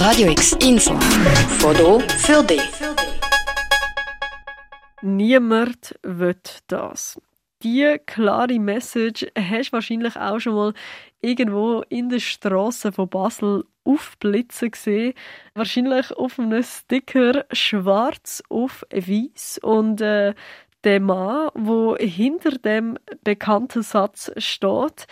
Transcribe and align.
Radio 0.00 0.30
X 0.30 0.54
Info. 0.62 0.98
Foto 1.58 2.00
für 2.00 2.42
dich. 2.42 2.62
Niemand 5.02 5.94
will 6.02 6.36
das. 6.68 7.20
Die 7.62 7.98
klare 8.06 8.58
Message 8.58 9.26
hast 9.36 9.68
du 9.68 9.72
wahrscheinlich 9.74 10.16
auch 10.16 10.38
schon 10.38 10.54
mal 10.54 10.72
irgendwo 11.20 11.82
in 11.90 12.08
der 12.08 12.18
Straße 12.18 12.92
von 12.92 13.10
Basel 13.10 13.64
aufblitzen 13.84 14.70
gesehen. 14.70 15.12
Wahrscheinlich 15.52 16.10
auf 16.12 16.38
einem 16.38 16.62
Sticker 16.62 17.44
schwarz 17.52 18.42
auf 18.48 18.86
weiß 18.90 19.60
und 19.62 20.00
äh, 20.00 20.32
der 20.82 21.00
Mann, 21.00 21.50
wo 21.54 21.94
hinter 21.96 22.52
dem 22.52 22.96
bekannten 23.22 23.82
Satz 23.82 24.32
steht, 24.38 25.06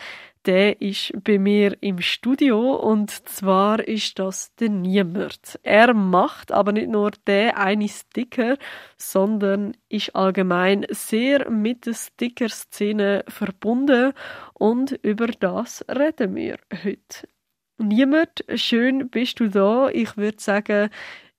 der 0.49 0.80
ist 0.80 1.12
bei 1.25 1.39
mir 1.39 1.77
im 1.83 2.01
Studio 2.01 2.75
und 2.77 3.11
zwar 3.29 3.87
ist 3.87 4.19
das 4.19 4.55
der 4.55 4.71
Niemand. 4.71 5.61
Er 5.62 5.93
macht 5.93 6.52
aber 6.52 6.73
nicht 6.73 6.89
nur 6.89 7.11
der 7.27 7.59
eine 7.59 7.87
Sticker, 7.87 8.56
sondern 8.97 9.77
ist 9.91 10.16
allgemein 10.16 10.87
sehr 10.89 11.51
mit 11.51 11.84
der 11.84 11.92
Sticker-Szene 11.92 13.27
verbunden 13.29 14.15
und 14.55 14.92
über 15.03 15.27
das 15.27 15.84
reden 15.87 16.34
wir 16.34 16.56
heute. 16.83 17.28
Niemand, 17.77 18.42
schön 18.55 19.11
bist 19.11 19.41
du 19.41 19.51
da. 19.51 19.91
Ich 19.91 20.17
würde 20.17 20.41
sagen, 20.41 20.89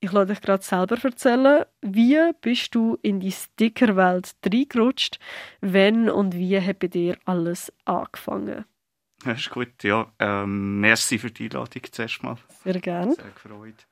ich 0.02 0.12
lasse 0.12 0.28
dich 0.28 0.42
gerade 0.42 0.64
selber 0.64 1.04
erzählen. 1.04 1.66
Wie 1.82 2.32
bist 2.42 2.76
du 2.76 3.00
in 3.02 3.20
die 3.20 3.32
Stickerwelt 3.32 4.36
reingerutscht? 4.46 5.20
Wenn 5.62 6.12
und 6.12 6.36
wie 6.36 6.62
hat 6.62 6.78
bei 6.78 6.88
dir 6.88 7.18
alles 7.26 7.74
angefangen? 7.86 8.66
Das 9.24 9.40
ist 9.40 9.50
gut, 9.50 9.84
ja. 9.84 10.12
Ähm, 10.20 10.80
merci 10.80 11.20
für 11.20 11.32
die 11.32 11.46
Einladung 11.46 11.84
zuerst 11.92 12.24
mal. 12.24 12.38
Sehr 12.64 12.80
gerne. 12.80 13.16
Sehr 13.16 13.32
gefreut. 13.32 13.88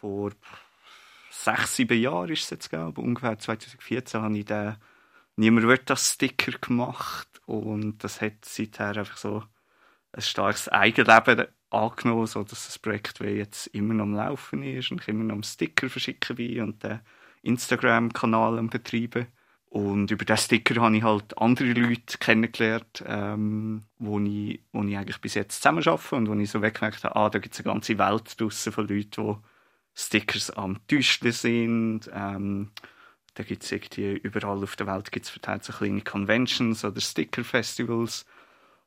Vor 0.00 0.32
sechs, 1.30 1.76
sieben 1.76 2.00
Jahren 2.00 2.30
ist 2.30 2.44
es 2.44 2.50
jetzt, 2.50 2.70
glaube 2.70 3.00
ungefähr 3.00 3.38
2014 3.38 4.20
habe 4.20 4.38
ich 4.38 4.44
den 4.44 4.76
«Niemand 5.36 5.66
wird 5.66 5.88
das» 5.88 6.14
Sticker 6.14 6.58
gemacht 6.58 7.28
und 7.46 8.02
das 8.02 8.20
hat 8.20 8.44
seither 8.44 8.96
einfach 8.96 9.16
so 9.16 9.44
ein 10.12 10.22
starkes 10.22 10.68
Eigenleben 10.68 11.46
angenommen, 11.70 12.26
so 12.26 12.42
dass 12.42 12.66
das 12.66 12.78
Projekt 12.78 13.20
jetzt 13.20 13.68
immer 13.68 13.94
noch 13.94 14.04
am 14.04 14.14
Laufen 14.14 14.62
ist 14.62 14.90
und 14.90 15.00
ich 15.00 15.08
immer 15.08 15.24
noch 15.24 15.36
am 15.36 15.42
Sticker 15.42 15.88
verschicken 15.88 16.36
bin 16.36 16.62
und 16.62 16.82
den 16.82 17.00
Instagram-Kanal 17.42 18.62
betreiben. 18.64 19.28
Und 19.70 20.10
über 20.10 20.24
diesen 20.24 20.38
Sticker 20.38 20.80
habe 20.80 20.96
ich 20.96 21.02
halt 21.02 21.36
andere 21.36 21.72
Leute 21.72 22.16
kennengelernt, 22.18 23.04
ähm, 23.06 23.82
wo, 23.98 24.18
ich, 24.18 24.60
wo 24.72 24.82
ich 24.82 24.96
eigentlich 24.96 25.20
bis 25.20 25.34
jetzt 25.34 25.62
zusammen 25.62 25.86
arbeite 25.86 26.16
und 26.16 26.28
wo 26.28 26.34
ich 26.34 26.50
so 26.50 26.62
weggemerkt 26.62 27.04
habe, 27.04 27.16
ah, 27.16 27.28
da 27.28 27.38
gibt 27.38 27.54
es 27.54 27.60
eine 27.60 27.72
ganze 27.72 27.98
Welt 27.98 28.40
draussen 28.40 28.72
von 28.72 28.88
Leuten, 28.88 29.10
die 29.24 29.36
Stickers 29.94 30.50
am 30.50 30.78
Tüsteln 30.86 31.32
sind. 31.32 32.10
Ähm, 32.14 32.70
da 33.34 33.42
gibt 33.42 33.62
es 33.62 33.70
irgendwie 33.70 34.12
überall 34.12 34.62
auf 34.62 34.74
der 34.76 34.86
Welt 34.86 35.12
gibt's 35.12 35.30
verteilt 35.30 35.64
so 35.64 35.72
kleine 35.72 36.00
Conventions 36.00 36.84
oder 36.84 37.00
Sticker-Festivals. 37.00 38.24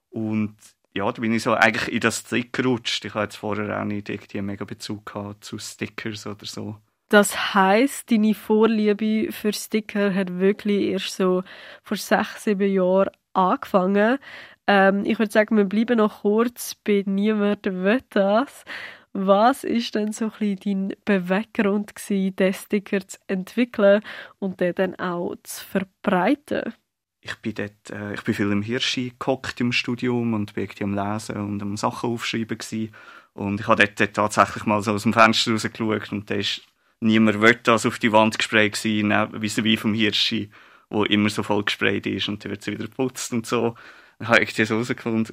Und 0.10 0.56
ja, 0.94 1.10
da 1.12 1.22
bin 1.22 1.34
ich 1.34 1.44
so 1.44 1.54
eigentlich 1.54 1.94
in 1.94 2.00
das 2.00 2.20
Sticker 2.20 2.64
gerutscht. 2.64 3.06
Ich 3.06 3.14
habe 3.14 3.26
jetzt 3.26 3.38
vorher 3.38 3.80
auch 3.80 3.86
nicht 3.86 4.10
irgendwie 4.10 4.40
einen 4.40 4.48
mega 4.48 4.66
Bezug 4.66 5.14
zu 5.42 5.60
Stickers 5.60 6.26
oder 6.26 6.46
so. 6.46 6.78
Das 7.12 7.54
heißt, 7.54 8.10
deine 8.10 8.34
Vorliebe 8.34 9.34
für 9.34 9.52
Sticker 9.52 10.16
hat 10.16 10.40
wirklich 10.40 10.92
erst 10.92 11.18
so 11.18 11.44
vor 11.84 11.98
sechs, 11.98 12.46
sieben 12.46 12.72
Jahren 12.72 13.10
angefangen. 13.34 14.18
Ähm, 14.66 15.04
ich 15.04 15.20
würde 15.20 15.30
sagen, 15.30 15.58
wir 15.58 15.66
bleiben 15.66 15.98
noch 15.98 16.22
kurz 16.22 16.74
bei 16.74 17.04
«Niemand 17.06 17.66
will 17.66 18.00
das». 18.12 18.64
Was 19.12 19.66
ist 19.66 19.94
denn 19.94 20.14
so 20.14 20.32
ein 20.40 20.56
dein 20.64 20.94
Beweggrund 21.04 21.96
gewesen, 21.96 22.54
Sticker 22.54 23.06
zu 23.06 23.18
entwickeln 23.28 24.02
und 24.40 24.62
den 24.62 24.74
dann 24.76 24.96
auch 24.96 25.36
zu 25.44 25.66
verbreiten? 25.66 26.74
Ich 27.20 27.36
bin 27.42 27.56
dort, 27.56 27.90
äh, 27.90 28.14
ich 28.14 28.24
bin 28.24 28.36
viel 28.36 28.52
im 28.54 28.62
Hirschi 28.62 29.12
gehockt 29.20 29.60
im 29.60 29.74
Studium 29.74 30.34
und 30.34 30.54
bin 30.54 30.70
am 30.80 30.96
Lesen 30.96 31.36
und 31.36 31.62
am 31.62 31.76
Sachen 31.76 32.10
aufschreiben 32.10 32.58
gewesen. 32.58 32.96
Und 33.34 33.60
ich 33.60 33.68
habe 33.68 33.84
dort, 33.84 34.00
dort 34.00 34.16
tatsächlich 34.16 34.66
mal 34.66 34.82
so 34.82 34.94
aus 34.94 35.04
dem 35.04 35.12
Fenster 35.12 35.52
rausgeschaut 35.52 36.14
und 36.14 36.30
da 36.30 36.36
ist 36.36 36.62
niemand 37.02 37.42
will 37.42 37.60
das 37.64 37.86
auf 37.86 38.00
die 38.00 38.12
Wand 38.12 38.38
gesprayt 38.38 38.76
sein, 38.76 39.12
wie 39.34 39.78
vom 39.78 39.94
Hirschi, 39.94 40.50
wo 40.90 41.04
immer 41.04 41.30
so 41.30 41.44
voll 41.44 41.64
gesprayt 41.64 42.06
ist 42.06 42.30
und 42.30 42.44
dann 42.44 42.52
wird 42.52 42.62
es 42.62 42.68
wieder 42.68 42.86
geputzt 42.86 43.34
und 43.34 43.46
so. 43.46 43.76
Dann 44.20 44.28
habe 44.28 44.44
ich 44.44 44.54
das 44.54 44.72
rausgeschaut 44.72 45.32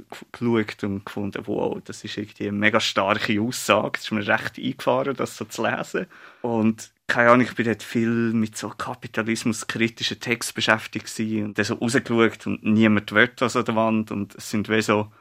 und 0.82 1.04
gefunden, 1.04 1.42
wow, 1.46 1.78
das 1.84 2.04
ist 2.04 2.16
irgendwie 2.16 2.48
eine 2.48 2.56
mega 2.56 2.80
starke 2.80 3.38
Aussage. 3.40 3.92
Es 3.98 4.04
ist 4.04 4.12
mir 4.12 4.26
recht 4.26 4.58
eingefahren, 4.58 5.14
das 5.14 5.36
so 5.36 5.44
zu 5.44 5.62
lesen. 5.62 6.06
Und 6.40 6.90
keine 7.06 7.30
Ahnung, 7.30 7.46
ich 7.46 7.54
bin 7.54 7.66
dort 7.66 7.82
viel 7.82 8.08
mit 8.08 8.56
so 8.56 8.70
kapitalismuskritischen 8.70 10.20
Texten 10.20 10.54
beschäftigt 10.54 11.12
und 11.18 11.58
dann 11.58 11.64
so 11.66 11.74
rausgeschaut 11.74 12.46
und 12.46 12.64
niemand 12.64 13.12
will 13.12 13.30
was 13.38 13.56
an 13.56 13.64
der 13.66 13.76
Wand 13.76 14.10
und 14.10 14.34
es 14.34 14.50
sind 14.50 14.70
wie 14.70 14.80
so 14.80 15.12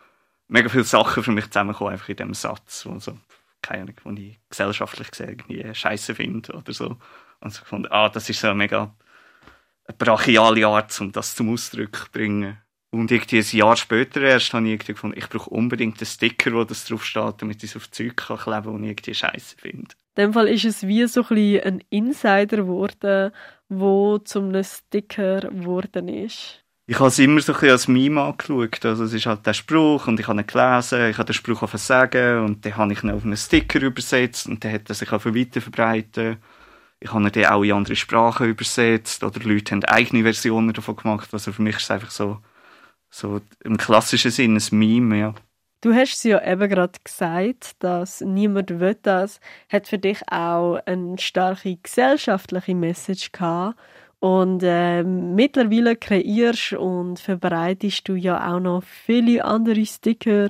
mega 0.47 0.69
viele 0.69 0.84
Sachen 0.86 1.24
für 1.24 1.31
mich 1.31 1.47
zusammengekommen, 1.47 1.94
einfach 1.94 2.09
in 2.09 2.16
diesem 2.16 2.34
Satz, 2.34 2.86
wo 2.86 2.97
so 3.00 3.18
keine 3.67 3.83
Ahnung, 3.83 4.17
die 4.17 4.29
ich 4.29 4.39
gesellschaftlich 4.50 5.11
gesehen 5.11 5.29
irgendwie 5.29 5.73
scheiße 5.73 6.16
finde 6.16 6.53
oder 6.53 6.73
so. 6.73 6.97
Und 7.39 7.53
so 7.53 7.61
gefunden, 7.61 7.88
ah, 7.91 8.09
das 8.09 8.29
ist 8.29 8.39
so 8.39 8.47
eine 8.47 8.55
mega 8.55 8.95
brachiale 9.97 10.66
Art, 10.67 11.00
um 11.01 11.11
das 11.11 11.35
zum 11.35 11.53
Ausdruck 11.53 11.95
zu 11.95 12.11
bringen. 12.11 12.57
Und 12.89 13.11
irgendwie 13.11 13.39
ein 13.39 13.57
Jahr 13.57 13.75
später 13.75 14.22
erst 14.22 14.53
habe 14.53 14.66
ich 14.66 14.72
irgendwie 14.73 14.94
gefunden, 14.94 15.17
ich 15.17 15.29
brauche 15.29 15.50
unbedingt 15.50 16.00
einen 16.00 16.06
Sticker, 16.06 16.53
wo 16.53 16.63
das 16.63 16.85
drauf 16.85 17.06
steht, 17.06 17.41
damit 17.41 17.63
ich 17.63 17.72
es 17.72 17.75
auf 17.75 17.91
Zeug 17.91 18.16
kann 18.16 18.38
kleben 18.38 18.63
kann, 18.63 18.77
die 18.77 18.83
ich 18.83 18.89
irgendwie 18.91 19.13
scheiße 19.13 19.57
finde. 19.57 19.95
In 20.16 20.23
dem 20.23 20.33
Fall 20.33 20.47
ist 20.47 20.66
es 20.66 20.88
wie 20.88 21.06
so 21.06 21.23
ein, 21.29 21.59
ein 21.61 21.83
Insider 21.89 22.57
geworden, 22.57 23.31
wo 23.67 24.17
zum 24.19 24.50
einem 24.50 24.63
Sticker 24.63 25.41
geworden 25.41 26.07
ist 26.07 26.63
ich 26.90 27.00
habe 27.00 27.09
es 27.09 27.20
immer 27.20 27.42
so 27.42 27.53
ein 27.53 27.70
als 27.70 27.90
Meme 27.90 28.22
angeschaut. 28.22 28.86
Also 28.86 29.03
es 29.03 29.14
ist 29.14 29.25
halt 29.25 29.46
der 29.46 29.53
Spruch 29.53 30.08
und 30.08 30.22
ich 30.22 30.28
habe 30.28 30.40
ihn 30.40 30.48
gelesen, 30.48 31.09
ich 31.09 31.18
habe 31.18 31.25
den 31.25 31.34
Spruch 31.34 31.62
auf 31.62 31.74
sagen 31.74 32.46
und 32.46 32.66
dann 32.66 32.78
habe 32.78 32.94
ich 32.94 33.03
ihn 33.03 33.12
auf 33.12 33.25
einen 33.25 33.36
Sticker 33.36 33.81
übersetzt 33.81 34.48
und 34.48 34.64
dann 34.64 34.72
hat 34.72 34.88
er 34.88 34.96
sich 34.96 35.12
auch 35.12 35.25
weiter 35.25 35.59
verbreitet. 35.59 36.38
Ich 37.02 37.14
habe 37.14 37.30
dann 37.30 37.46
auch 37.46 37.64
in 37.64 37.74
andere 37.74 37.98
Sprachen 37.98 38.48
übersetzt 38.48 39.22
oder 39.22 39.42
Leute 39.42 39.75
haben 39.75 39.84
eigene 39.84 40.24
Versionen 40.24 40.72
davon 40.72 40.96
gemacht. 40.96 41.28
Also 41.34 41.52
für 41.52 41.62
mich 41.62 41.75
ist 41.75 41.84
es 41.84 41.92
einfach 41.92 42.09
so, 42.09 42.40
so 43.09 43.42
im 43.66 43.78
klassischen 43.78 44.31
Sinn 44.31 44.56
ein 44.56 44.64
Meme, 44.72 45.19
ja. 45.19 45.36
Du 45.81 45.94
hast 45.94 46.14
es 46.14 46.24
ja 46.24 46.42
eben 46.44 46.69
gerade 46.69 46.98
gesagt, 47.04 47.75
dass 47.80 48.22
niemand 48.22 48.80
will 48.80 48.98
das, 49.04 49.42
hat 49.69 49.88
für 49.88 50.00
dich 50.00 50.22
auch 50.31 50.78
eine 50.86 51.19
starke 51.19 51.75
gesellschaftliche 51.75 52.74
Message 52.74 53.31
gehabt 53.34 53.78
und 54.19 54.63
äh, 54.63 55.03
mittlerweile 55.03 55.95
kreierst 55.95 56.73
und 56.73 57.19
verbreitest 57.19 58.07
du 58.07 58.16
ja 58.16 58.53
auch 58.53 58.59
noch 58.59 58.83
viele 58.83 59.45
andere 59.45 59.85
Sticker 59.85 60.50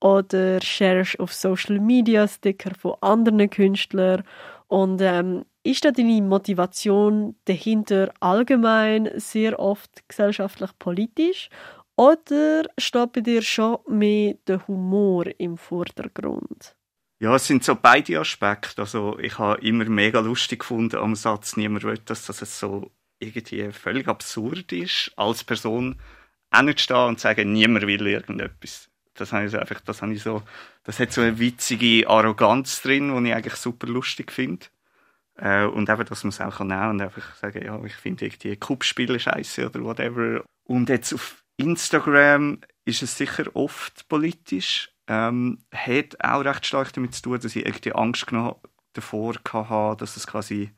oder 0.00 0.60
sharest 0.60 1.18
auf 1.20 1.32
Social 1.32 1.78
Media 1.80 2.26
Sticker 2.26 2.72
von 2.78 2.94
anderen 3.00 3.48
Künstlern. 3.48 4.24
Und 4.66 5.00
ähm, 5.00 5.44
ist 5.62 5.84
da 5.84 5.92
deine 5.92 6.20
Motivation 6.22 7.36
dahinter 7.44 8.12
allgemein 8.20 9.10
sehr 9.16 9.58
oft 9.58 10.06
gesellschaftlich 10.08 10.70
politisch 10.78 11.48
oder 11.96 12.64
steht 12.76 13.12
bei 13.12 13.20
dir 13.20 13.42
schon 13.42 13.78
mehr 13.88 14.34
der 14.46 14.66
Humor 14.66 15.26
im 15.38 15.56
Vordergrund? 15.56 16.76
Ja, 17.20 17.36
es 17.36 17.46
sind 17.46 17.62
so 17.64 17.76
beide 17.80 18.18
Aspekte. 18.18 18.82
Also 18.82 19.18
ich 19.20 19.38
habe 19.38 19.60
immer 19.62 19.84
mega 19.84 20.20
lustig 20.20 20.58
gefunden 20.58 20.96
am 20.96 21.14
Satz, 21.14 21.56
niemand 21.56 21.84
will 21.84 21.98
das, 22.04 22.26
dass 22.26 22.42
es 22.42 22.58
so 22.58 22.90
irgendwie 23.26 23.72
völlig 23.72 24.08
absurd 24.08 24.72
ist, 24.72 25.12
als 25.16 25.44
Person 25.44 26.00
hinzustehen 26.54 27.08
und 27.08 27.18
zu 27.18 27.24
sagen, 27.24 27.52
niemand 27.52 27.86
will 27.86 28.06
irgendetwas. 28.06 28.88
Das 29.14 29.32
habe 29.32 29.46
ich 29.46 29.56
einfach, 29.56 29.80
das 29.80 30.02
habe 30.02 30.12
ich 30.12 30.22
so, 30.22 30.42
das 30.82 30.98
hat 30.98 31.12
so 31.12 31.20
eine 31.20 31.38
witzige 31.38 32.08
Arroganz 32.08 32.82
drin, 32.82 33.14
die 33.22 33.30
ich 33.30 33.34
eigentlich 33.34 33.54
super 33.54 33.86
lustig 33.86 34.32
finde. 34.32 34.66
Äh, 35.36 35.64
und 35.64 35.88
eben, 35.88 36.04
dass 36.04 36.24
man 36.24 36.30
es 36.30 36.40
auch 36.40 36.58
nehmen 36.60 36.70
kann 36.70 36.90
und 36.90 37.00
einfach 37.00 37.34
sagen, 37.36 37.64
ja, 37.64 37.82
ich 37.84 37.94
finde 37.94 38.28
die 38.28 38.56
Kuppspiele 38.56 39.18
scheiße 39.18 39.66
oder 39.66 39.82
whatever. 39.82 40.44
Und 40.64 40.88
jetzt 40.88 41.12
auf 41.12 41.44
Instagram 41.56 42.60
ist 42.84 43.02
es 43.02 43.16
sicher 43.16 43.44
oft 43.54 44.08
politisch. 44.08 44.90
Ähm, 45.06 45.58
hat 45.72 46.16
auch 46.20 46.44
recht 46.44 46.66
stark 46.66 46.92
damit 46.92 47.14
zu 47.14 47.22
tun, 47.22 47.40
dass 47.40 47.56
ich 47.56 47.66
irgendwie 47.66 47.92
Angst 47.92 48.26
davor 48.94 49.34
hatte, 49.52 49.96
dass 49.98 50.16
es 50.16 50.26
quasi 50.26 50.70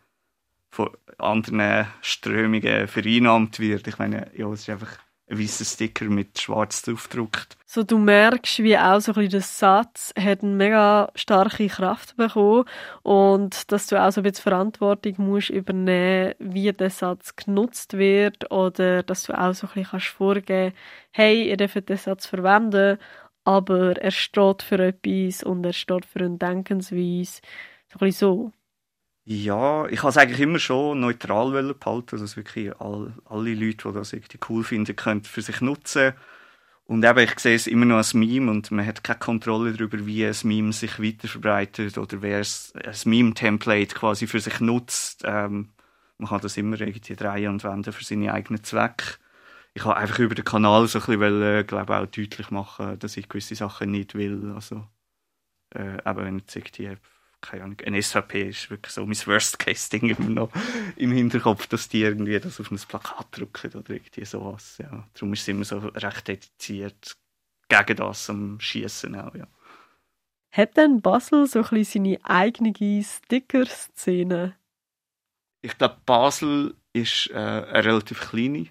von 0.70 0.90
anderen 1.18 1.86
Strömungen 2.02 2.88
vereinnahmt 2.88 3.58
wird. 3.60 3.86
Ich 3.88 3.98
meine, 3.98 4.30
ja, 4.36 4.48
es 4.48 4.60
ist 4.60 4.70
einfach 4.70 4.98
ein 5.28 5.40
weißer 5.40 5.64
Sticker 5.64 6.04
mit 6.04 6.40
schwarz 6.40 6.82
draufgedruckt. 6.82 7.56
So, 7.66 7.82
du 7.82 7.98
merkst, 7.98 8.60
wie 8.60 8.78
auch 8.78 9.00
so 9.00 9.12
ein 9.12 9.14
bisschen 9.16 9.30
der 9.30 9.40
Satz 9.40 10.14
hat 10.16 10.42
eine 10.42 10.52
mega 10.52 11.10
starke 11.16 11.66
Kraft 11.66 12.16
bekommen 12.16 12.64
und 13.02 13.72
dass 13.72 13.88
du 13.88 14.00
auch 14.00 14.12
so 14.12 14.20
ein 14.20 14.24
bisschen 14.24 14.44
Verantwortung 14.44 15.14
musst 15.18 15.50
übernehmen, 15.50 16.34
wie 16.38 16.72
der 16.72 16.90
Satz 16.90 17.34
genutzt 17.34 17.94
wird 17.94 18.50
oder 18.52 19.02
dass 19.02 19.24
du 19.24 19.36
auch 19.36 19.52
so 19.52 19.66
ein 19.66 19.72
bisschen 19.74 19.90
kannst 19.90 20.06
vorgeben, 20.06 20.74
hey, 21.10 21.48
ihr 21.48 21.56
dürft 21.56 21.88
den 21.88 21.96
Satz 21.96 22.26
verwenden, 22.26 22.98
aber 23.44 23.96
er 24.00 24.10
steht 24.12 24.62
für 24.62 24.78
etwas 24.78 25.42
und 25.42 25.64
er 25.64 25.72
steht 25.72 26.06
für 26.06 26.20
eine 26.20 26.38
Denkensweise. 26.38 27.40
So 27.88 27.98
ein 27.98 27.98
bisschen 27.98 28.12
so. 28.12 28.52
Ja, 29.28 29.86
ich 29.88 29.98
habe 30.02 30.10
es 30.10 30.16
eigentlich 30.18 30.38
immer 30.40 30.60
schon 30.60 31.00
neutral 31.00 31.50
behalten, 31.74 32.18
dass 32.18 32.36
wirklich 32.36 32.72
all, 32.80 33.12
alle 33.24 33.54
Leute, 33.54 33.88
die 33.88 33.94
das 33.94 34.12
irgendwie 34.12 34.38
cool 34.48 34.62
finden, 34.62 34.94
können 34.94 35.24
für 35.24 35.42
sich 35.42 35.60
nutzen. 35.60 36.12
Und 36.86 37.04
eben, 37.04 37.18
ich 37.20 37.38
sehe 37.40 37.56
es 37.56 37.66
immer 37.66 37.86
noch 37.86 37.96
als 37.98 38.14
Meme 38.14 38.50
und 38.50 38.70
man 38.72 38.86
hat 38.86 39.04
keine 39.04 39.18
Kontrolle 39.18 39.72
darüber, 39.74 40.06
wie 40.06 40.26
ein 40.26 40.36
Meme 40.44 40.72
sich 40.72 41.00
weiterverbreitet 41.02 41.98
oder 41.98 42.22
wer 42.22 42.40
es, 42.40 42.72
ein 42.76 42.94
Meme-Template 43.10 43.94
quasi 43.96 44.26
für 44.28 44.40
sich 44.40 44.60
nutzt. 44.60 45.22
Ähm, 45.26 45.72
man 46.18 46.28
kann 46.30 46.40
das 46.42 46.56
immer 46.56 46.80
irgendwie 46.80 47.16
drehen 47.16 47.50
und 47.50 47.64
wenden 47.64 47.92
für 47.92 48.04
seine 48.04 48.32
eigenen 48.34 48.64
Zwecke. 48.64 49.18
Ich 49.74 49.84
habe 49.84 49.96
einfach 49.96 50.20
über 50.20 50.34
den 50.36 50.44
Kanal 50.44 50.88
so 50.88 51.00
ein 51.00 51.06
bisschen, 51.18 51.66
glaube 51.66 51.96
auch 51.96 52.06
deutlich 52.06 52.50
machen, 52.50 52.98
dass 53.00 53.16
ich 53.16 53.28
gewisse 53.28 53.56
Sachen 53.56 53.90
nicht 53.92 54.14
will. 54.14 54.52
Also, 54.54 54.86
äh, 55.74 55.96
eben 56.08 56.18
wenn 56.24 56.38
ich 56.38 56.56
irgendwie 56.56 56.96
keine 57.40 57.64
Ahnung, 57.64 57.80
ein 57.84 58.00
SVP 58.00 58.48
ist 58.48 58.70
wirklich 58.70 58.92
so 58.92 59.04
mein 59.06 59.16
Worst-Case-Ding 59.16 60.10
immer 60.10 60.28
noch 60.28 60.50
im 60.96 61.12
Hinterkopf, 61.12 61.66
dass 61.66 61.88
die 61.88 62.02
irgendwie 62.02 62.38
das 62.40 62.60
auf 62.60 62.70
ein 62.70 62.78
Plakat 62.78 63.26
drücken 63.30 63.72
oder 63.74 63.90
irgendwie 63.90 64.24
sowas. 64.24 64.78
Ja. 64.78 65.08
Darum 65.14 65.32
ist 65.32 65.42
es 65.42 65.48
immer 65.48 65.64
so 65.64 65.78
recht 65.78 66.28
dediziert 66.28 67.16
gegen 67.68 67.96
das 67.96 68.30
am 68.30 68.60
Schießen 68.60 69.14
auch, 69.16 69.34
ja. 69.34 69.46
Hat 70.50 70.76
denn 70.76 71.02
Basel 71.02 71.46
so 71.46 71.58
ein 71.60 71.68
bisschen 71.70 72.04
seine 72.04 72.24
eigene 72.24 73.04
Sticker-Szene? 73.04 74.56
Ich 75.60 75.76
glaube, 75.76 75.98
Basel 76.06 76.74
ist 76.92 77.30
äh, 77.30 77.34
eine 77.34 77.84
relativ 77.84 78.30
kleine 78.30 78.68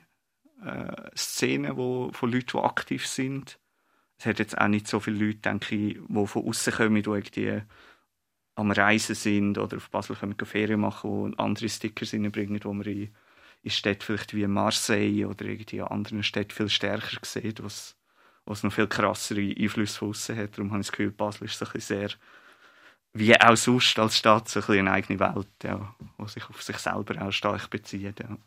äh, 0.63 1.11
Szene 1.15 1.77
wo, 1.77 2.11
von 2.11 2.31
Leuten, 2.31 2.57
die 2.57 2.63
aktiv 2.63 3.05
sind. 3.05 3.59
Es 4.17 4.25
hat 4.25 4.39
jetzt 4.39 4.57
auch 4.57 4.67
nicht 4.67 4.87
so 4.87 4.99
viele 4.99 5.25
Leute, 5.25 5.39
denke 5.39 5.75
ich, 5.75 5.99
die 6.07 6.25
von 6.25 6.47
außen 6.47 6.73
kommen, 6.73 7.03
die 7.03 7.09
irgendwie 7.09 7.61
am 8.55 8.71
Reisen 8.71 9.15
sind 9.15 9.57
oder 9.57 9.77
auf 9.77 9.89
Basel 9.89 10.15
können 10.15 10.35
Ferien 10.37 10.79
machen 10.79 11.09
und 11.09 11.39
andere 11.39 11.69
Stickers 11.69 12.13
reinbringen, 12.13 12.63
wo 12.63 12.73
man 12.73 12.87
in, 12.87 13.13
in 13.63 13.71
Städten 13.71 14.01
vielleicht 14.01 14.33
wie 14.33 14.47
Marseille 14.47 15.25
oder 15.25 15.45
irgendwie 15.45 15.77
in 15.77 15.83
anderen 15.83 16.23
Städten 16.23 16.51
viel 16.51 16.69
stärker 16.69 17.19
sieht, 17.23 17.63
was, 17.63 17.95
was 18.45 18.63
noch 18.63 18.73
viel 18.73 18.87
krassere 18.87 19.41
Einflüsse 19.41 19.99
von 19.99 20.09
außen 20.09 20.37
hat. 20.37 20.57
Darum 20.57 20.71
habe 20.71 20.81
ich 20.81 20.87
das 20.87 20.91
Gefühl, 20.91 21.11
Basel 21.11 21.45
ist 21.45 21.59
so 21.59 21.65
ein 21.65 21.81
sehr, 21.81 22.09
wie 23.13 23.39
auch 23.39 23.55
sonst 23.57 23.97
als 23.99 24.17
Stadt, 24.17 24.49
so 24.49 24.61
ein 24.61 24.79
eine 24.79 24.91
eigene 24.91 25.19
Welt, 25.19 25.47
ja, 25.63 25.95
die 26.19 26.27
sich 26.27 26.49
auf 26.49 26.61
sich 26.61 26.77
selber 26.77 27.21
auch 27.21 27.31
stark 27.31 27.69
bezieht. 27.69 28.19
Ja. 28.19 28.37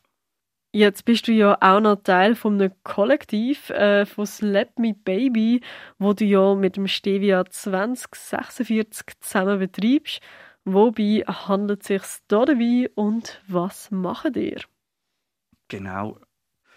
Jetzt 0.70 1.06
bist 1.06 1.26
du 1.26 1.32
ja 1.32 1.56
auch 1.60 1.80
noch 1.80 2.02
Teil 2.02 2.34
von 2.34 2.54
einem 2.54 2.72
Kollektiv 2.82 3.70
äh, 3.70 4.04
von 4.04 4.26
Slap 4.26 4.78
Me 4.78 4.92
Baby, 4.92 5.62
wo 5.98 6.12
du 6.12 6.26
ja 6.26 6.54
mit 6.54 6.76
dem 6.76 6.86
Stevia 6.86 7.46
2046 7.46 9.18
zusammen 9.20 9.60
betreibst. 9.60 10.20
Wobei 10.64 11.24
handelt 11.26 11.80
es 11.80 11.86
sich 11.86 12.02
dabei 12.28 12.90
und 12.94 13.40
was 13.48 13.90
machen 13.90 14.34
ihr? 14.34 14.60
Genau. 15.68 16.18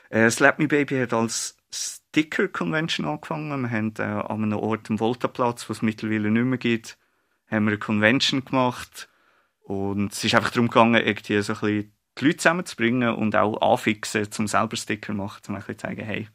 Äh, 0.09 0.29
Slap 0.29 0.59
Me 0.59 0.69
Baby 0.69 0.99
hat 0.99 1.11
als 1.11 1.57
Sticker 1.73 2.47
Convention 2.47 3.05
angefangen. 3.05 3.61
Wir 3.61 3.71
haben 3.71 3.93
äh, 3.99 4.03
an 4.03 4.43
einem 4.43 4.59
Ort 4.59 4.89
am 4.89 4.99
Voltaplatz, 4.99 5.67
wo 5.67 5.73
es 5.73 5.81
mittlerweile 5.81 6.31
nicht 6.31 6.45
mehr 6.45 6.57
gibt, 6.57 6.97
haben 7.47 7.65
wir 7.65 7.71
eine 7.71 7.79
Convention 7.79 8.45
gemacht. 8.45 9.09
Und 9.63 10.13
es 10.13 10.23
ist 10.23 10.33
einfach 10.33 10.51
darum 10.51 10.69
gegangen, 10.69 11.05
irgendwie 11.05 11.41
so 11.41 11.53
ein 11.53 11.59
bisschen 11.59 11.93
die 12.19 12.25
Leute 12.25 12.37
zusammenzubringen 12.37 13.15
und 13.15 13.35
auch 13.35 13.61
anfixen, 13.61 14.27
um 14.37 14.47
selber 14.47 14.75
Sticker 14.75 15.13
machen, 15.13 15.41
um 15.47 15.55
ein 15.55 15.61
zu 15.61 15.77
zeigen, 15.77 16.05
hey, 16.05 16.27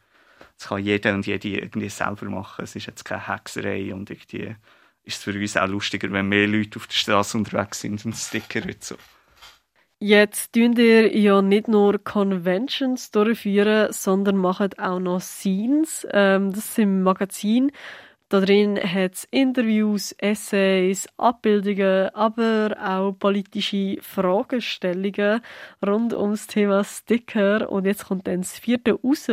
das 0.59 0.69
kann 0.69 0.83
jeder 0.83 1.15
und 1.15 1.27
jede 1.27 1.49
irgendwie 1.49 1.89
selber 1.89 2.27
machen. 2.27 2.65
Es 2.65 2.77
ist 2.77 2.87
jetzt 2.87 3.05
keine 3.05 3.27
Hexerei 3.27 3.95
und 3.95 4.11
irgendwie 4.11 4.57
ist 5.05 5.19
es 5.19 5.23
für 5.23 5.39
uns 5.39 5.57
auch 5.57 5.69
lustiger, 5.69 6.11
wenn 6.13 6.29
mehr 6.29 6.49
Leute 6.49 6.79
auf 6.79 6.87
der 6.87 6.95
Straße 6.95 7.39
unterwegs 7.39 7.81
sind 7.81 8.05
und 8.05 8.17
Sticker 8.17 8.63
so. 8.81 8.97
Jetzt 9.99 10.53
tun 10.53 10.75
ihr 10.77 11.17
ja 11.17 11.41
nicht 11.41 11.69
nur 11.69 11.99
Conventions 11.99 13.11
durchführen, 13.13 13.93
sondern 13.93 14.37
macht 14.37 14.79
auch 14.79 14.99
noch 14.99 15.23
Scenes. 15.23 16.07
Ähm, 16.11 16.53
das 16.53 16.75
sind 16.75 17.03
Magazine, 17.03 17.71
da 18.29 18.41
drin 18.41 18.77
hat 18.77 19.15
es 19.15 19.25
Interviews, 19.31 20.13
Essays, 20.19 21.09
Abbildungen, 21.17 22.09
aber 22.15 22.77
auch 22.81 23.13
politische 23.13 23.99
Fragestellungen 24.01 25.41
rund 25.87 26.13
ums 26.13 26.49
Thema 26.49 26.83
Sticker. 26.83 27.71
Und 27.71 27.85
jetzt 27.85 28.07
kommt 28.07 28.27
dann 28.27 28.41
das 28.41 28.59
vierte 28.59 28.95
raus. 28.95 29.29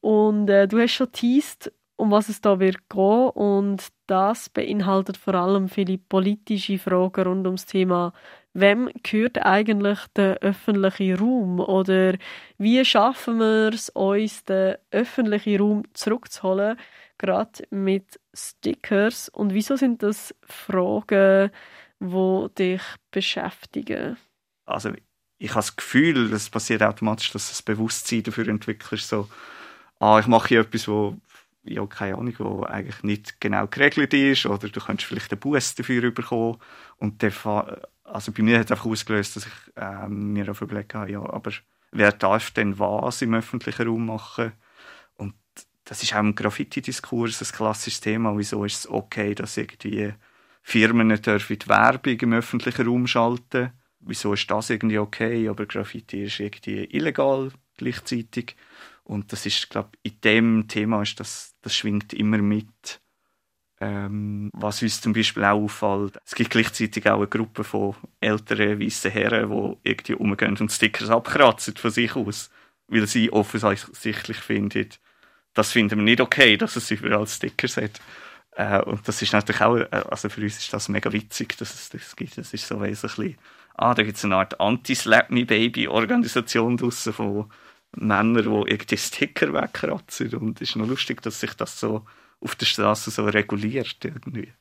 Und 0.00 0.48
äh, 0.48 0.66
du 0.66 0.80
hast 0.80 0.92
schon 0.92 1.12
teased, 1.12 1.72
um 1.96 2.10
was 2.10 2.30
es 2.30 2.40
da 2.40 2.58
wird 2.58 2.88
gehen. 2.88 3.28
Und 3.30 3.88
das 4.06 4.48
beinhaltet 4.48 5.18
vor 5.18 5.34
allem 5.34 5.68
viele 5.68 5.98
politische 5.98 6.78
Fragen 6.78 7.24
rund 7.24 7.46
ums 7.46 7.66
Thema 7.66 8.14
wem 8.54 8.90
gehört 9.02 9.38
eigentlich 9.38 9.98
der 10.16 10.38
öffentliche 10.38 11.18
Raum 11.18 11.60
oder 11.60 12.14
wie 12.58 12.84
schaffen 12.84 13.38
wir 13.38 13.70
es, 13.72 13.88
uns 13.90 14.44
den 14.44 14.76
öffentlichen 14.90 15.60
Raum 15.60 15.82
zurückzuholen, 15.94 16.78
gerade 17.18 17.64
mit 17.70 18.20
Stickers 18.34 19.28
und 19.28 19.54
wieso 19.54 19.76
sind 19.76 20.02
das 20.02 20.34
Fragen, 20.44 21.50
die 22.00 22.46
dich 22.58 22.82
beschäftigen? 23.10 24.16
Also 24.66 24.90
ich 25.38 25.50
habe 25.50 25.60
das 25.60 25.76
Gefühl, 25.76 26.30
das 26.30 26.50
passiert 26.50 26.82
automatisch, 26.82 27.32
dass 27.32 27.48
das 27.48 27.62
Bewusstsein 27.62 28.22
dafür 28.22 28.48
entwickelst, 28.48 29.08
so, 29.08 29.28
ah, 29.98 30.18
ich 30.18 30.26
mache 30.26 30.48
hier 30.48 30.60
etwas, 30.60 30.86
wo 30.88 31.16
ja, 31.64 31.86
keine 31.86 32.16
Ahnung, 32.16 32.34
wo 32.38 32.62
eigentlich 32.64 33.02
nicht 33.02 33.40
genau 33.40 33.66
geregelt 33.66 34.12
ist, 34.14 34.46
oder 34.46 34.68
du 34.68 34.80
könntest 34.80 35.08
vielleicht 35.08 35.32
einen 35.32 35.40
Bus 35.40 35.74
dafür 35.74 36.10
bekommen. 36.10 36.58
Und 36.96 37.22
der, 37.22 37.32
also 38.12 38.32
bei 38.32 38.42
mir 38.42 38.58
hat 38.58 38.66
es 38.66 38.72
einfach 38.72 38.86
ausgelöst, 38.86 39.36
dass 39.36 39.46
ich 39.46 39.52
ähm, 39.76 40.32
mir 40.32 40.50
auf 40.50 40.60
überlegt 40.60 40.94
habe, 40.94 41.10
ja, 41.10 41.20
aber 41.20 41.52
wer 41.90 42.12
darf 42.12 42.50
denn 42.50 42.78
was 42.78 43.22
im 43.22 43.34
öffentlichen 43.34 43.86
Raum 43.86 44.06
machen? 44.06 44.52
das 45.84 46.02
ist 46.02 46.14
auch 46.14 46.20
im 46.20 46.34
Graffiti-Diskurs 46.34 47.42
ein 47.42 47.56
klassisches 47.56 48.00
Thema. 48.00 48.36
Wieso 48.38 48.64
ist 48.64 48.78
es 48.78 48.88
okay, 48.88 49.34
dass 49.34 49.56
irgendwie 49.56 50.14
Firmen 50.62 51.08
nicht 51.08 51.26
dürfen 51.26 51.58
die 51.58 51.68
Werbung 51.68 52.18
im 52.20 52.32
öffentlichen 52.34 52.86
Raum 52.86 53.06
schalten 53.06 53.72
Wieso 54.04 54.32
ist 54.32 54.50
das 54.50 54.70
irgendwie 54.70 54.98
okay, 54.98 55.48
aber 55.48 55.66
Graffiti 55.66 56.24
ist 56.24 56.40
irgendwie 56.40 56.84
illegal 56.84 57.52
gleichzeitig. 57.76 58.56
Und 59.04 59.32
das 59.32 59.46
ist, 59.46 59.70
glaube 59.70 59.90
in 60.02 60.20
dem 60.22 60.66
Thema 60.66 61.02
ist 61.02 61.20
das, 61.20 61.54
das 61.62 61.76
schwingt 61.76 62.12
immer 62.12 62.38
mit. 62.38 63.00
Ähm, 63.82 64.50
was 64.54 64.80
uns 64.80 65.00
zum 65.00 65.12
Beispiel 65.12 65.42
auch 65.42 65.60
auffällt, 65.60 66.16
es 66.24 66.36
gibt 66.36 66.50
gleichzeitig 66.50 67.10
auch 67.10 67.16
eine 67.16 67.26
Gruppe 67.26 67.64
von 67.64 67.96
älteren 68.20 68.78
weißen 68.78 69.10
Herren, 69.10 69.50
die 69.50 69.76
irgendwie 69.88 70.14
umgehen 70.14 70.56
und 70.56 70.70
Stickers 70.70 71.10
abkratzen 71.10 71.74
von 71.76 71.90
sich 71.90 72.14
aus, 72.14 72.48
weil 72.86 73.08
sie 73.08 73.32
offensichtlich 73.32 74.36
finden, 74.36 74.88
das 75.54 75.72
finden 75.72 75.98
wir 75.98 76.04
nicht 76.04 76.20
okay, 76.20 76.56
dass 76.56 76.76
es 76.76 76.92
überall 76.92 77.26
Stickers 77.26 77.76
hat. 77.76 78.00
Äh, 78.52 78.82
und 78.82 79.08
das 79.08 79.20
ist 79.20 79.32
natürlich 79.32 79.62
auch, 79.62 79.76
äh, 79.76 79.88
also 79.90 80.28
für 80.28 80.42
uns 80.42 80.58
ist 80.58 80.72
das 80.72 80.88
mega 80.88 81.12
witzig, 81.12 81.58
dass 81.58 81.74
es 81.74 81.88
das 81.88 82.14
gibt. 82.14 82.38
Das 82.38 82.54
ist 82.54 82.68
so 82.68 82.78
bisschen, 82.78 83.36
ah, 83.74 83.94
da 83.94 84.04
gibt 84.04 84.16
es 84.16 84.24
eine 84.24 84.36
Art 84.36 84.60
Anti-Slap-Me-Baby-Organisation 84.60 86.76
draussen 86.76 87.12
von 87.12 87.50
Männern, 87.96 88.44
die 88.44 88.70
irgendwie 88.70 88.96
Sticker 88.96 89.52
wegkratzen. 89.52 90.32
Und 90.36 90.60
es 90.60 90.70
ist 90.70 90.76
noch 90.76 90.86
lustig, 90.86 91.20
dass 91.22 91.40
sich 91.40 91.54
das 91.54 91.80
so 91.80 92.06
auf 92.42 92.56
der 92.56 92.66
Straße 92.66 93.10
so 93.10 93.24
reguliert 93.24 94.04
irgendwie. 94.04 94.52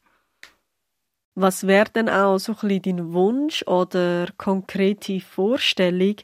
Was 1.35 1.65
wäre 1.65 1.89
denn 1.89 2.09
auch 2.09 2.37
so 2.39 2.51
ein 2.51 2.67
bisschen 2.67 2.97
dein 2.97 3.13
Wunsch 3.13 3.63
oder 3.65 4.27
konkrete 4.37 5.21
Vorstellung, 5.21 6.15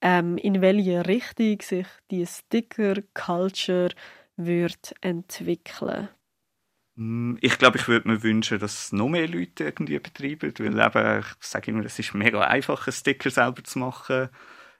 ähm, 0.00 0.38
in 0.38 0.62
welche 0.62 1.06
Richtung 1.06 1.60
sich 1.60 1.86
die 2.10 2.26
Sticker-Culture 2.26 3.90
wird 4.36 4.94
entwickeln? 5.02 6.08
Hm, 6.96 7.36
ich 7.40 7.58
glaube, 7.58 7.76
ich 7.76 7.88
würde 7.88 8.08
mir 8.08 8.22
wünschen, 8.22 8.58
dass 8.58 8.92
noch 8.92 9.08
mehr 9.08 9.28
Leute 9.28 9.64
irgendwie 9.64 9.98
betreiben, 9.98 10.52
weil 10.58 10.66
eben, 10.66 11.18
ich 11.18 11.46
sage 11.46 11.70
immer, 11.70 11.84
es 11.84 11.98
ist 11.98 12.14
mega 12.14 12.40
einfach, 12.40 12.86
einen 12.86 12.92
Sticker 12.92 13.30
selber 13.30 13.64
zu 13.64 13.80
machen. 13.80 14.30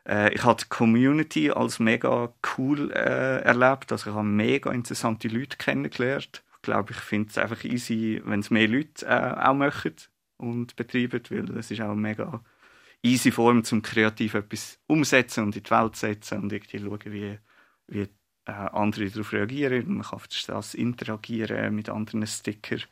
Äh, 0.08 0.34
ich 0.34 0.44
habe 0.44 0.62
die 0.62 0.68
Community 0.68 1.50
als 1.50 1.78
mega 1.78 2.32
cool 2.56 2.90
äh, 2.92 3.40
erlebt, 3.42 3.92
also 3.92 4.10
ich 4.10 4.16
habe 4.16 4.26
mega 4.26 4.70
interessante 4.72 5.28
Leute 5.28 5.56
kennengelernt 5.56 6.44
glaube, 6.64 6.92
ich 6.92 6.98
finde 6.98 7.30
es 7.30 7.38
einfach 7.38 7.62
easy, 7.64 8.20
wenn 8.24 8.40
es 8.40 8.50
mehr 8.50 8.66
Leute 8.66 9.06
äh, 9.06 9.34
auch 9.40 9.54
machen 9.54 9.94
und 10.38 10.74
betreiben, 10.74 11.22
weil 11.30 11.56
es 11.58 11.70
ist 11.70 11.80
auch 11.80 11.90
eine 11.90 12.00
mega 12.00 12.42
easy 13.02 13.30
Form, 13.30 13.62
zum 13.62 13.82
kreativ 13.82 14.34
etwas 14.34 14.80
umsetzen 14.88 15.44
und 15.44 15.56
in 15.56 15.62
die 15.62 15.70
Welt 15.70 15.94
setzen 15.96 16.42
und 16.42 16.52
irgendwie 16.52 16.78
schauen, 16.80 17.12
wie, 17.12 17.38
wie 17.86 18.08
äh, 18.46 18.52
andere 18.52 19.08
darauf 19.10 19.32
reagieren. 19.32 19.94
Man 19.94 20.02
kann 20.02 20.14
auf 20.14 20.26
der 20.26 20.36
Straße 20.36 20.76
interagieren 20.76 21.74
mit 21.74 21.88
anderen 21.88 22.26
Stickern. 22.26 22.82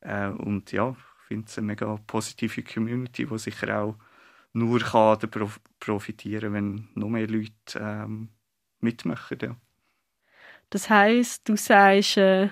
Äh, 0.00 0.28
und 0.28 0.72
ja, 0.72 0.90
ich 0.90 1.26
finde 1.28 1.46
es 1.46 1.58
eine 1.58 1.68
mega 1.68 1.98
positive 2.06 2.62
Community, 2.62 3.26
die 3.26 3.38
sicher 3.38 3.80
auch 3.80 3.96
nur 4.52 4.80
kann 4.80 5.18
profitieren 5.80 6.52
wenn 6.52 6.88
noch 6.94 7.08
mehr 7.08 7.28
Leute 7.28 7.78
ähm, 7.78 8.28
mitmachen. 8.80 9.38
Ja. 9.42 9.56
Das 10.70 10.88
heißt, 10.90 11.48
du 11.48 11.56
sagst, 11.56 12.16
äh, 12.16 12.48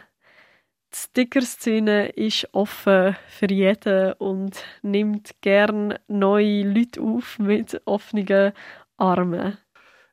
Die 0.93 0.99
Sticker-Szene 0.99 2.09
ist 2.11 2.49
offen 2.53 3.17
für 3.29 3.51
jeden 3.51 4.13
und 4.15 4.65
nimmt 4.83 5.37
gern 5.41 5.99
neue 6.09 6.63
Leute 6.65 7.01
auf 7.01 7.39
mit 7.39 7.81
offenen 7.85 8.53
Armen. 8.97 9.57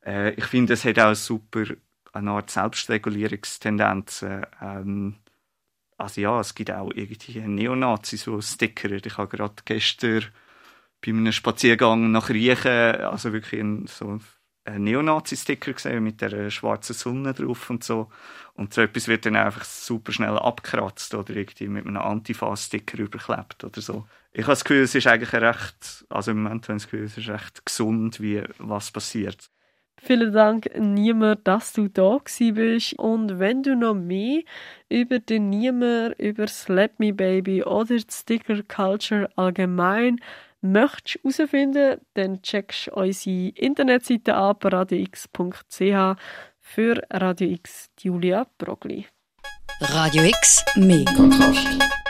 Äh, 0.06 0.32
ich 0.36 0.46
finde, 0.46 0.74
es 0.74 0.86
hat 0.86 1.00
auch 1.00 1.16
super 1.16 1.64
eine 2.14 2.32
Art 2.32 2.50
Selbstregulierungstendenzen. 2.52 4.46
Ähm, 4.62 5.16
also 5.98 6.22
ja, 6.22 6.40
es 6.40 6.54
gibt 6.56 6.72
auch 6.72 6.92
irgendwie 6.94 7.40
Neonazis, 7.40 8.26
die 8.26 8.42
stickern. 8.42 9.02
Ich 9.04 9.18
habe 9.18 9.36
gerade 9.36 9.56
gestern 9.66 10.26
bei 11.14 11.18
einem 11.18 11.32
Spaziergang 11.32 12.12
nach 12.12 12.30
Riechen, 12.30 13.02
also 13.02 13.34
wirklich 13.34 13.62
ein, 13.62 13.88
so 13.88 14.20
einen 14.66 14.84
Neonazi-Sticker 14.84 15.74
gesehen 15.74 16.04
mit 16.04 16.22
der 16.22 16.50
schwarzen 16.50 16.94
Sonne 16.94 17.34
drauf 17.34 17.70
und 17.70 17.84
so. 17.84 18.10
Und 18.54 18.74
so 18.74 18.82
etwas 18.82 19.08
wird 19.08 19.26
dann 19.26 19.36
einfach 19.36 19.64
super 19.64 20.12
schnell 20.12 20.38
abgekratzt 20.38 21.14
oder 21.16 21.36
irgendwie 21.36 21.68
mit 21.68 21.88
einem 21.88 21.98
Antifa-Sticker 21.98 23.00
überklebt 23.00 23.64
oder 23.64 23.82
so. 23.82 24.06
Ich 24.34 24.44
habe 24.44 24.52
das 24.52 24.66
Gefühl, 24.66 24.84
es 24.84 24.96
ist 24.96 25.08
eigentlich 25.08 25.34
recht, 25.34 26.06
also 26.10 26.32
im 26.32 26.44
Moment 26.44 26.68
habe 26.68 26.78
ich 26.78 26.84
das 26.84 26.92
Gefühl, 26.92 27.06
es 27.06 27.18
ist 27.18 27.30
recht 27.30 27.66
gesund, 27.66 28.20
wie 28.20 28.44
was 28.58 28.92
passiert. 28.92 29.50
Vielen 30.00 30.32
Dank, 30.32 30.70
Niemer, 30.78 31.36
dass 31.36 31.74
du 31.74 31.88
da 31.88 32.20
bist. 32.20 32.94
Und 33.00 33.40
wenn 33.40 33.64
du 33.64 33.76
noch 33.76 33.96
mehr 33.96 34.42
über 34.90 35.20
den 35.20 35.50
Niemer, 35.50 36.18
über 36.20 36.48
Slap 36.48 37.00
Me 37.00 37.14
Baby 37.14 37.64
oder 37.64 37.96
die 37.98 38.06
Sticker 38.10 38.62
Culture 38.64 39.30
allgemein 39.36 40.20
möchtest 40.72 41.24
herausfinden, 41.24 42.00
dann 42.14 42.42
checkst 42.42 42.88
du 42.88 42.92
unsere 42.92 43.50
Internetseite 43.50 44.36
ab, 44.36 44.66
radiox.ch 44.66 46.18
für 46.60 47.02
Radio 47.12 47.50
X 47.50 47.90
Julia 48.00 48.46
Brogli. 48.58 49.06
Radio 49.82 50.24
X, 50.24 50.66
mehr 50.76 51.06
Kontrast. 51.06 52.07